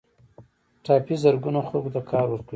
ټاپي 0.85 1.15
زرګونه 1.23 1.59
خلکو 1.67 1.89
ته 1.95 2.01
کار 2.11 2.27
ورکوي 2.29 2.49